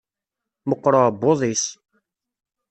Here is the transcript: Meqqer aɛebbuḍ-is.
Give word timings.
Meqqer 0.69 0.93
aɛebbuḍ-is. 0.99 1.65